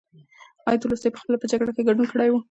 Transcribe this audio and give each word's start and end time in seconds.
ایا 0.67 0.81
تولستوی 0.81 1.13
پخپله 1.15 1.37
په 1.41 1.47
جګړو 1.51 1.71
کې 1.75 1.87
ګډون 1.87 2.05
کړی 2.11 2.29
و؟ 2.29 2.35